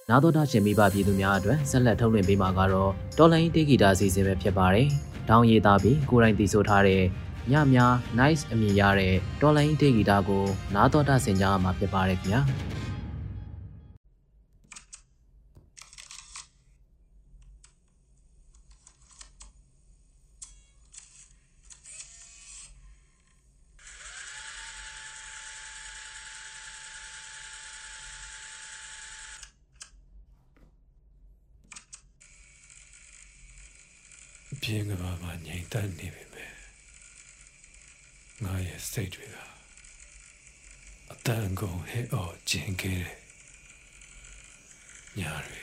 [0.09, 4.87] နာတော်တာရှင်မိဘပြည်သူများအတွက်ဆက်လက်ထုတ်လွှင့်ပေးမှာကတော့တော်လိုင်းတေဂီတာစီစဉ်ပဲဖြစ်ပါတယ်။
[5.29, 7.01] တောင်းရည်သားပြီးကိုယ်တိုင်တည်ဆိုထားတဲ့
[7.51, 10.43] ညများ nice အမည်ရတဲ့တော်လိုင်းတေဂီတာကို
[10.75, 12.41] နာတော်တာဆင်ကြားမှာဖြစ်ပါတယ်ခင်ဗျာ။
[41.99, 43.15] ထဲအော်ကျင်ခဲ့တယ်
[45.19, 45.61] ညတွေ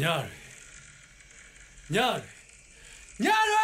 [0.00, 0.38] ညတွေ
[1.94, 2.30] ညတွေ
[3.24, 3.56] ညတွ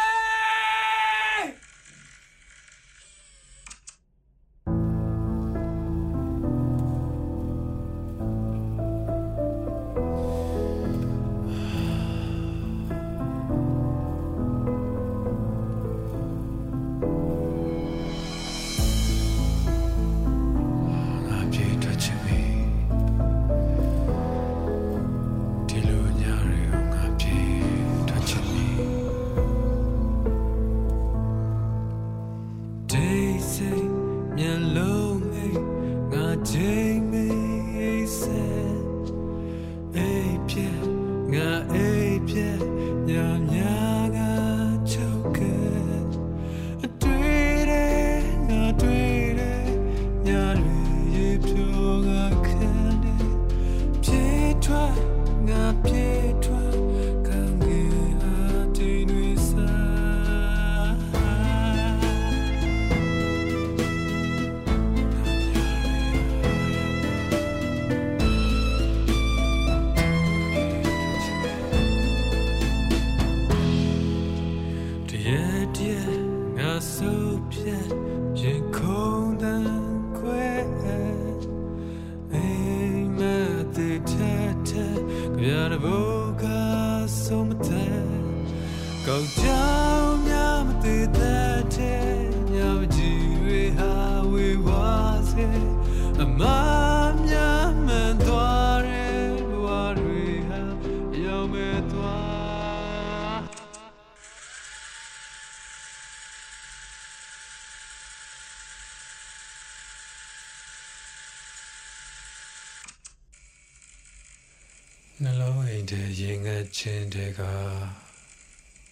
[115.81, 117.41] လုံးအိမ်ထဲရင်ငတ်ခြင်းတွေက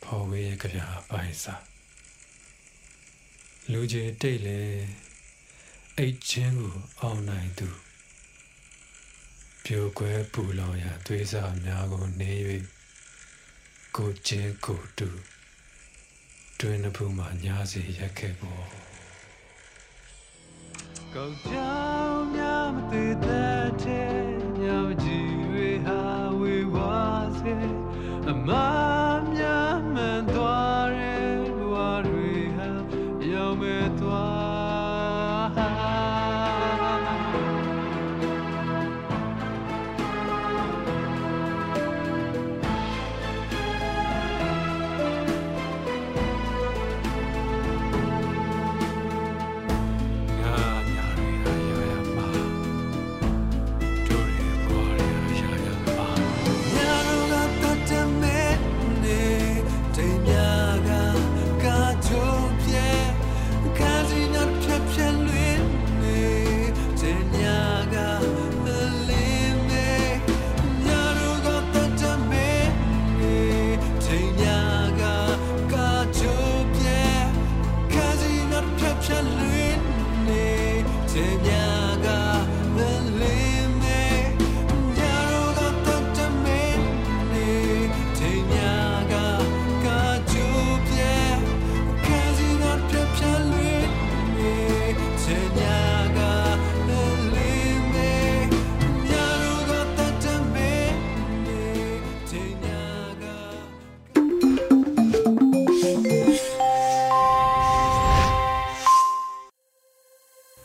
[0.04, 1.56] ဖော်ဝေးကြပြပိုင်စာ
[3.71, 4.62] လူကြီးတိတ်လေ
[5.97, 7.69] အိတ်ချင်းကိုအောင်နိုင်သူ
[9.63, 12.32] ပြိုကွဲပူလောင်ရာသွေးစာများကိုနေ၍
[13.95, 15.10] ကိုချင်းကိုတူ
[16.60, 18.65] တွင်နှဖူးမှညာစီရက်ခဲ့ပေါ်
[21.13, 21.73] ကောက်ကြော
[22.08, 23.59] င်များမသေးတဲ့တဲ့
[28.52, 28.88] အ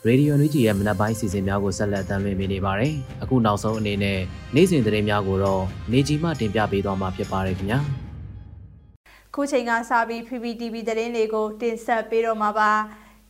[0.09, 4.19] ရေဒီယိုနူးဂျီရဲ့မနက်ပိုင်းစီစဉ်များကိုဆက်လက်တင်ပြနေပါတယ်။အခုနောက်ဆုံးအနေနဲ့
[4.55, 5.63] နေ့စဉ်သတင်းများကိုတော့
[5.93, 7.81] နေကြီးမှတင်ပြပေးသွားမှာဖြစ်ပါတယ်ခင်ဗျာ။
[9.35, 12.71] ခုချိန်ကစပြီး PPTV သတင်းတွေကိုတင်ဆက်ပေးတော့မှာပါ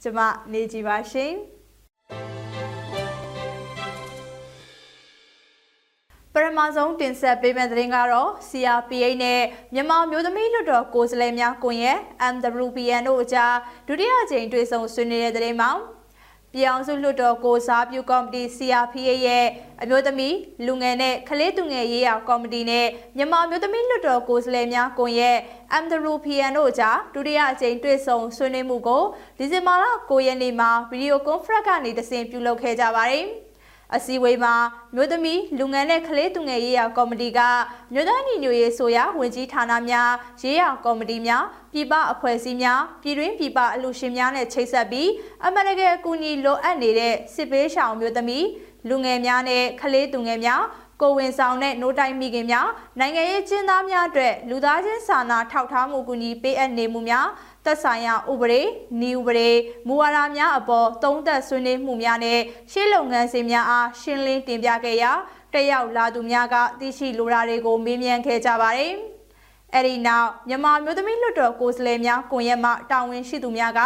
[0.03, 0.19] ကျမ
[0.53, 1.33] နေကြည်ပါရှင်
[6.35, 9.41] ပရမဆုံးတင်ဆက်ပေးမယ့်သတင်းကတော့ CRPH နဲ့
[9.75, 11.99] မြန်မာမျိုးသမီးလွှတ်တော်ကိုယ်စားလှယ်များကွန်ရက်
[12.35, 13.55] MWPN တို့အကြား
[13.89, 15.73] ဒုတိယကြိမ်တွေ့ဆုံဆွေးနွေးတဲ့သတင်းမှာ
[16.57, 19.47] ပြည်အောင်စုလွှတ်တော်ကိုစားပြုကော်မတီ CRPH ရဲ့
[19.83, 20.37] အမျိုးသမီး
[20.67, 22.87] လူငယ်နဲ့ကလေးသူငယ်ရေးရာကော်မတီနဲ့
[23.17, 25.39] မြန်မာမျိုးသမီးလွှတ်တော်ကိုယ်စားလှယ်များကွန်ရက်
[25.83, 29.05] MWPN တို့အကြားဒုတိယအကြိမ်တွေ့ဆုံဆွေးနွေးမှုကို
[29.39, 33.27] ဒီဇင်ဘာလ9ရက်နေ့မှာဗီဒီယိုကွန်ဖရင့်ကနေတဆင့်ပြုလုပ်ခဲ့ကြပါတယ်။
[33.97, 34.55] အစည်းအဝေးမှာ
[34.95, 37.41] မြို့သမီးလူငယ်နဲ့ကလေးသူငယ်ရေးရာကော်မတီက
[37.93, 40.11] မြို့သားညီညွတ်ရေးဆိုရာဝင်ကြီးဌာနများ
[40.43, 45.09] ရေးရာကော်မတီများပြည်ပအဖွဲ့အစည်းများပြည်တွင်းပြည်ပအလူရှင်များနဲ့ချိတ်ဆက်ပြီး
[45.45, 48.47] အမရကအကူအညီလိုအပ်နေတဲ့စစ်ပေးရှောင်မြို့သမီး
[48.89, 50.63] လူငယ်များနဲ့ကလေးသူငယ်များ
[51.01, 52.69] ကိုဝင်ဆောင်တဲ့နိုးတိုင်းမိခင်များ
[52.99, 57.27] နိုင်ငံရေးကျင်းသားများအတွက်လူသားချင်းစာနာထောက်ထားမှုကူညီပေးအပ်နေမှုများ
[57.65, 58.63] သက်ဆိုင်ရာဥပဒေ၊
[59.09, 59.51] ဤဥပဒေ
[59.87, 62.41] မူဝါဒများအပေါ်သုံးသပ်ဆွေးနွေးမှုများနဲ့
[62.73, 65.13] ရှေ့လုပ်ငန်းစဉ်များအားရှင်းလင်းတင်ပြခဲ့ရာ
[65.53, 68.93] တက်ရောက်လာသူများကသိရှိလိုတာတွေကိုမေးမြန်းခဲ့ကြပါတယ်။
[69.75, 73.81] အဲဒီနောက်မြန်မာမျိုးသမီးလွှတ်တော်ကိုယ်စားလှယ်များကွန်ရက်မှတာဝန်ရှိသူများက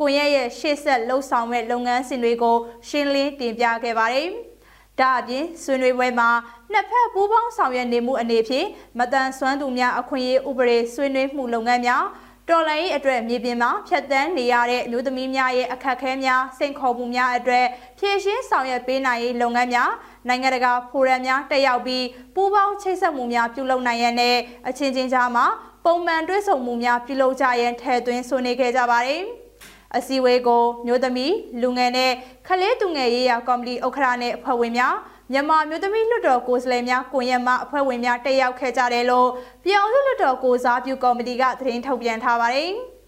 [0.00, 2.56] ကွန်ရက်ရဲ့ရှေ့ဆက်လှုပ်ဆောင်မဲ့လုပ်ငန်းစဉ်တွေကို
[2.88, 4.28] ရှင်းလင်းတင်ပြခဲ့ပါတယ်။
[5.00, 6.30] ဒါအပြင်ဆွေးနွေးပွဲမှာ
[6.72, 8.66] နှစ်ဖက်ပူးပေါင်းဆောင်ရွက်နေမှုအနေဖြင့်
[8.98, 12.04] မတန်ဆွမ်းသူများအခွင့်အရေးဥပဒေဆွေးနွေးမှုလုပ်ငန်းများ
[12.48, 17.66] တော်လိုင်းရေးအတွက်မြေပြင်မှာဖြတ်တန်းနေရတဲ့အမျိုးသမီးများရဲ့အခက်အခဲများစိန်ခေါ်မှုများအတွက်
[17.98, 19.90] ဖြည့်ရှင်းဆောင်ရွက်ပေးနိုင်ရေးလုပ်ငန်းများ
[20.28, 24.36] နိုင်ငံတကာဖိုရမ်များတက်ရောက်ပြီးပူးပေါင်းချိတ်ဆက်မှုများပြုလုပ်နိုင်ရတဲ့
[24.68, 25.46] အချင်းချင်းကြားမှာ
[25.84, 29.22] ပုံမှန်တွဲဆုံမှုများပြုလုပ်ကြရန်ထည့်သွင်းဆွေးနွေးခဲ့ကြပါတယ်။
[29.96, 32.12] အစည်းအဝေးကိုမျိုးသမီးလူငယ်နဲ့
[32.46, 34.94] ခလေးသူငယ်ရေးရာကော်မတီဥက္ကဋ္ဌနဲ့အဖွဲ့ဝင်များ
[35.34, 39.28] မြန်မာမျိုးသမီးလွှတ်တော်ကိုယ်စားလှယ်များကွန်ရက်မှအဖွဲ့ဝင်များတက်ရောက်ခဲ့ကြတယ်လို့
[39.64, 42.70] ပြည်အောင်စုလွှတ်တော်ကိုစားပြုကော်မတီကသတင်းထုတ်ပြန်ထားပါတယ်။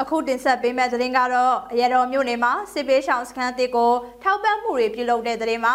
[0.00, 3.92] အခုတင်ဆက်ပေးမယ့်သတင်းကတော့အရတော်မြို့နယ်မှာစစ်ပေးရှောင်းစခန်းတစ်ကို
[4.22, 5.74] ထောက်ပံ့မှုတွေပြုလုပ်တဲ့သတင်းမှာ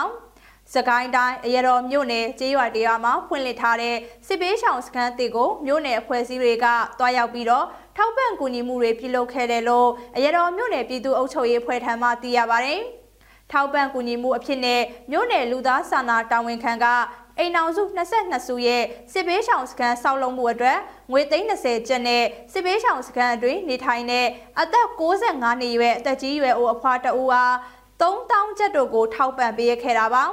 [0.73, 3.95] စကိုင်းတိုင်းအရတော်မြို့နယ်ကျေးရွာတရားမှာဖွင့်လှစ်ထားတဲ့
[4.27, 6.65] စစ်ပေးရှောင်းစခန်းတစ်ကိုမြို့နယ်အဖွဲ့အစည်းတွေက
[6.99, 7.65] တွားရောက်ပြီးတော့
[7.97, 12.81] ထောက်ပံ့ကူညီမှုတွေပြုလုပ်ခဲ့တယ်လို့အရတော်မြို့နယ်ပြည်သူ့အုပ်ချုပ်ရေးဖွဲ့ထံမှသိရပါတယ်။
[13.51, 14.81] ထောက်ပံ့ကူညီမှုအဖြစ်နဲ့
[15.11, 16.85] မြို့နယ်လူသားစာနာတာဝန်ခံက
[17.39, 20.77] အိမ်အောင်စု22စုရဲ့စစ်ဘေးရှောင်စခန်းဆောက်လုပ်မှုအတွက်
[21.11, 24.27] ငွေသိန်း30ကျပ်နဲ့စစ်ဘေးရှောင်စခန်းအတွင်းနေထိုင်တဲ့
[24.59, 27.53] အသက်65နှစ်အရွယ်အသက်ကြီးရွယ်အိုအဖွားတဦးအား
[28.01, 30.23] 3000ကျပ်တို့ကိုထောက်ပံ့ပေးခဲ့တာပါ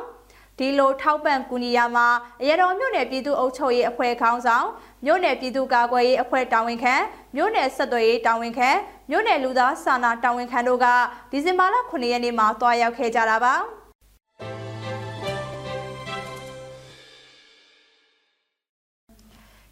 [0.59, 2.07] ဒီလိုထောက်ပံ့ကူညီရမှာ
[2.41, 4.67] အရတော်မြို့နယ်ပြည်သူ့အုပ်ချုပ်ရေးအဖွဲ့ခေါင်းဆောင်
[5.05, 6.95] မြို့နယ်ပြည်သူ့ကာကွယ်ရေးအဖွဲ့တာဝန်ခံ
[7.37, 8.71] မြို့နယ်ဆက်သွယ်ရေးတာဝန်ခံ
[9.11, 10.87] မြို့နယ်လူသားစာနာတာဝန်ခံတို့က
[11.31, 13.55] ဒီဇင်ဘာလ9ရက်နေ့မှာတွားရောက်ခဲ့ကြတာပါ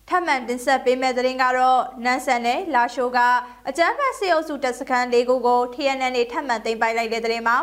[0.09, 3.19] ထပ်မံတင်ဆက်ပေးမယ့်သတင်းကတော့နန်းဆန်နဲ့လာရှိုးက
[3.69, 7.59] အကြမ်းဖက်စေအုပ်စုတပ်စခန်း၄ခုကို TNN နဲ့ထပ်မံသိမ်းပိုက်လိုက်တဲ့သတင်းမှာ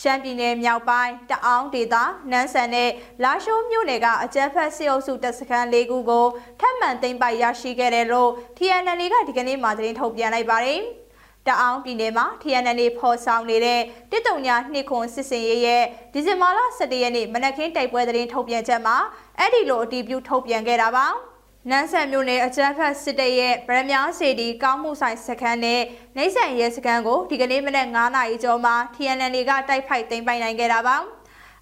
[0.00, 1.94] ရှမ်းပြည်နယ်မြောက်ပိုင်းတအောင်းဒေသ
[2.30, 2.90] နန်းဆန်နဲ့
[3.24, 6.26] လာရှိုးမြို့နယ်ကအကြမ်းဖက်စေအုပ်စုတပ်စခန်း၄ခုကို
[6.60, 10.80] ထပ်မံသိမ်းပိုက်ရရှိခဲ့တယ်လို့ TNN ကဒီကနေ့မှသတင်းထုတ်ပြန်လိုက်ပါတယ်။
[11.46, 18.96] တအောင်းပြည်နယ်မှာ TNN ဖော်ဆောင်နေတဲ့တစ်တုံညာနှစ်ခွန်စစ်စင်ရဲရဲ့ဒီဇင်ဘာလ17ရက်နေ့မနက်ခင်းတိုက်ပွဲသတင်းထုတ်ပြန်ချက်မှာ
[19.38, 21.06] အဲ့ဒီလိုအတည်ပြုထုတ်ပြန်ခဲ့တာပါ။
[21.68, 25.82] နန်းဆန်မြို့နယ်အကြမ်းဖက်စစ်တပ်ရဲ့ဗရမ ्या စီဒီကောင်းမှုဆိုင်စခန်းနဲ့
[26.16, 30.96] နိုင်ဆန်ရဲစခန်းကိုဒီကနေ့မနက်9နာရီကျော်မှာ TNN ကတိုက်ဖိုက်သိမ်းပိုက်နိုင်ခဲ့တာပါ။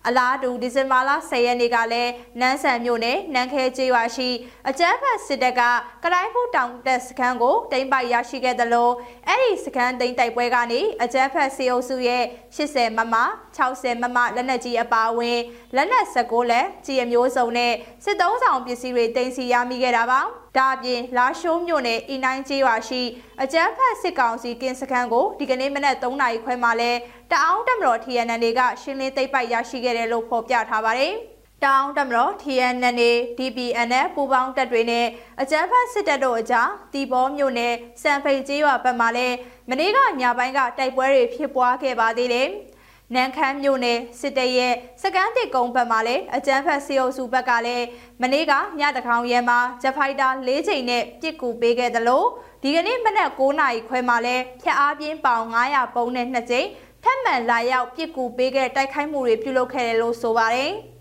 [0.08, 4.28] အလားတူဒီဇင်ဘာလ10ရက်နေ့ကလည်းနန်းဆန်မြို့နယ်နန်းခဲကျေးရွာရှိ
[4.68, 5.62] အကြမ်းဖက်စစ်တပ်က
[6.04, 8.92] ကတိုင်းဖို့တောင်တက်စခန်းကိုတိမ့်ပိုက်ရရှိခဲ့တယ်လို့
[9.28, 12.24] အဲ့ဒီစခန်းတိမ့်တိုက်ပွဲကနေအကြမ်းဖက်စီအုပ်စုရဲ့
[12.56, 13.14] 80မမ
[13.58, 15.40] 60မမလက်နက်ကြီးအပါအဝင်
[15.76, 17.72] လက်နက်16လက်ကြီးအမျိုးစုံနဲ့
[18.04, 20.20] စစ်သုံးဆောင်ပစ္စည်းတွေတင်စီရမိခဲ့တာပါ
[20.56, 23.02] ဒါအပြင်လာရှိုးမြို့နယ်အီနိုင်ကျေးရွာရှိ
[23.42, 26.90] အကြမ်းဖက်စစ်ကောင်စီကင်းစခန်းကိုဒီကနေ့မနက်3နာရီခွဲမှာလဲ
[27.32, 31.14] တအောင်းတမတော် TNN တွေကရှင်းလင်းသိပ်ပိုက်ရရှိခဲ့တယ်လို့ဖော်ပြထားပါတယ်။
[31.64, 33.00] တောင်တမတော် TNN
[33.38, 35.06] DPN နဲ့ပူပေါင်းတပ်တွေနဲ့
[35.40, 39.36] အကြမ်းဖက်စစ်တပ်တို့အကြားတီဘောမြို့နယ်စံဖိတ်ကျေးရွာဘက်မှာလည်း
[39.70, 42.48] မနေ့ကညပိုင်းကတိုက်ပွဲတွေဖြစ်ပွားခဲ့ပါသေးတယ်။
[43.14, 47.86] နန်ခမ်းမြို့နယ်စစ်တရဲ့စကန်းတစ်ကုန်းဘက်မှာလည်းအကြမ်းဖက်စီအုပ်စုဘက်ကလည်း
[48.22, 52.24] မနေ့ကညတကောင်ရဲမှာဂျဖိုက်တာ၄ချိန်နဲ့ပြစ်ကူပေးခဲ့သလို
[52.62, 56.66] ဒီကနေ့မနက်9နာရီခွဲမှာလည်းဖျက်အားပြင်းပေါင်900ပုံနဲ့2ချိန်
[57.04, 60.72] ထပ်မံလာရောက်ပြစ်ကူပေးခဲ့တိုက်ခိုက်မှုတွေပြုလုပ်ခဲ့တယ်လို့ဆိုပါတယ်။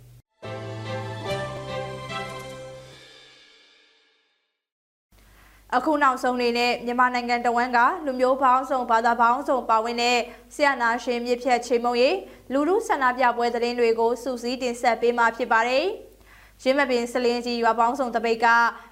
[5.75, 10.17] အခုနောက်ဆုံးနေနဲ့မြန်မာနိုင်ငံတဝန်းကလူမျိုးပေါင်းစုံဘာသာပေါင်းစုံပါဝင်တဲ့
[10.55, 12.10] ဆရာနာရှင်မြစ်ဖြတ်ချိန်မုံရီ
[12.53, 15.86] လူလူဆန္ဒပြပွဲသတင်းတွေကိုစူးစီးတင်ဆက်ပေးမှာဖြစ်ပါတယ်။
[16.63, 18.47] ရင်းမပင်စလင်းကြီးရွာပေါင်းစုံတပိတ်က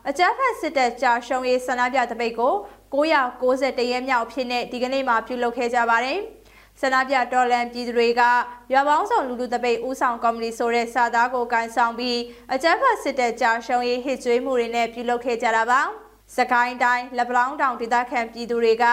[0.07, 2.53] အကြမ်းဖက်စစ်တပ်ကြာရှုံးရေးဆန္ဒပြတပိတ်ကို
[2.93, 6.19] 991ရက်မြောက်ဖြစ်တဲ့ဒီကနေ့မှာပြုလုပ်ခဲ့ကြပါတယ်။
[6.81, 8.21] ဆန္ဒပြတော်လန်ပြည်သူတွေက
[8.73, 12.19] ရွာပေါင်းစုံလူလူတပိတ်ဦးဆောင်ကော်မတီဆိုတဲ့စာသားကိုကန်ဆောင်ပြီး
[12.53, 15.81] အကြမ်းဖက်စစ်တပ်ကြာရှုံးရေးဟစ်ကြွေးမှုတွေနဲ့ပြုလုပ်ခဲ့ကြတာပါ
[16.37, 18.85] စကိုင်းတိုင်းလက်ပလောင်းတောင်ဒေသခံပြည်သူတွေက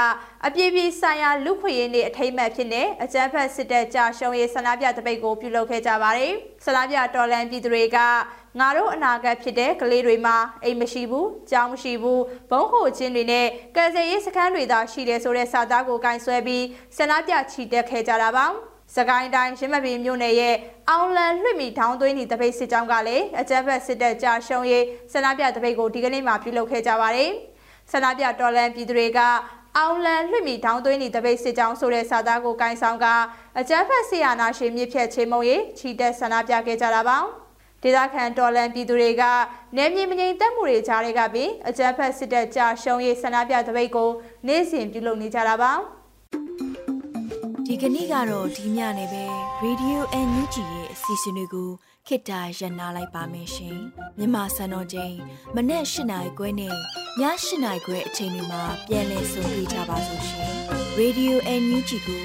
[0.46, 6.32] အပြည့်ပြည့်ဆိုင်ရာလူခွေရေးနေ့အထိမ်းအမှတ်ဖြစ်နေအကြမ်းဖက်စစ်တပ်ကြာရှုံးရေးဆန္ဒပြတပိတ်ကိုပြုလုပ်ခဲ့ကြပါတယ်။
[6.64, 7.98] ဆန္ဒပြတော်လန်ပြည်သူတွေက
[8.60, 16.64] ငါတို့အနာဂတ်ဖြစ်တဲ့ကလေးတွေမှာအိမ်မရှိဘူး၊ကြောင်းမရှိဘူး၊ဘုံခိုခြင်းတွေနဲ့ကယ်ဆယ်ရေးစခန်းတွေသာရှိတယ်ဆိုတဲ့စာသားကိုကင်ဆွဲပြီး
[16.96, 18.46] ဆန္ဒပြချီတက်ခဲ့ကြတာပါ။
[18.96, 20.56] စကိုင်းတိုင်းရင်းမပင်မြို့နယ်ရဲ့
[20.90, 27.30] အောင်လန်လွှင့်မီထောင်းသွင်းသည့်တပိတ်စစ်ကြောင်းကလည်းအကြမ်းဖက်စစ်တပ်ကြာရှုံးရေးဆန္ဒပြတပိတ်ကိုဒီကနေ့မှပြုလုပ်ခဲ့ကြပါတယ်။
[27.92, 29.20] ဆန္ဒပြတော်လန်ပြည်သူတွေက
[29.78, 33.06] အောင်လန်လွှင့်မီထောင်းသွင်းသည့်တပိတ်စစ်ကြောင်းဆိုတဲ့စာသားကိုကင်ဆောင်က
[33.58, 37.18] အကြမ်းဖက်ဆီယာနာရှင်မြစ်ဖြတ်ချင်းမုံရေးချီတက်ဆန္ဒပြခဲ့ကြတာပါ။
[37.82, 39.22] ဒေသခံတော်လန်ပြည်သူတွေက
[39.76, 44.10] နေမြေမငြိမ်သက်မှုတွေကြားတွေကပြီးအကြမ်းဖက်စစ်တပ်ကြာရှုံးရေးဆန္ဒပြတပိတ်ကို
[44.46, 45.72] နေ့စဉ်ပြုလုပ်နေကြတာပါ
[47.66, 49.24] ဒီကနေ့ကတော့ဒီညနေပဲ
[49.64, 51.70] Radio NUG ရဲ့အစီအစဉ်လေးကို
[52.06, 53.76] ခေတ္တရ延လိုက်ပါမယ်ရှင်
[54.18, 55.16] မြန်မာစံတော်ချိန်
[55.54, 56.76] မနေ့၈နိုင်ခွဲနဲ့ည
[57.20, 57.22] ၈
[57.64, 60.52] နိုင်ခွဲအချိန်တွေမှာပြောင်းလဲဆိုပြကြပါလို့ရှင်
[60.98, 62.24] Radio NUG ကို